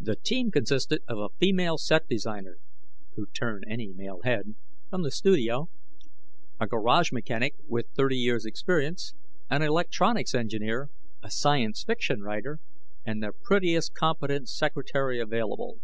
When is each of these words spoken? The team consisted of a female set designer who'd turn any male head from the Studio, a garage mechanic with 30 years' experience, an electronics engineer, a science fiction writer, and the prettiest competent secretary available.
The 0.00 0.16
team 0.16 0.50
consisted 0.50 1.02
of 1.06 1.18
a 1.18 1.28
female 1.38 1.76
set 1.76 2.08
designer 2.08 2.56
who'd 3.16 3.34
turn 3.34 3.64
any 3.68 3.88
male 3.92 4.20
head 4.24 4.54
from 4.88 5.02
the 5.02 5.10
Studio, 5.10 5.68
a 6.58 6.66
garage 6.66 7.12
mechanic 7.12 7.52
with 7.66 7.90
30 7.94 8.16
years' 8.16 8.46
experience, 8.46 9.12
an 9.50 9.60
electronics 9.60 10.34
engineer, 10.34 10.88
a 11.22 11.30
science 11.30 11.84
fiction 11.84 12.22
writer, 12.22 12.60
and 13.04 13.22
the 13.22 13.32
prettiest 13.44 13.92
competent 13.92 14.48
secretary 14.48 15.20
available. 15.20 15.80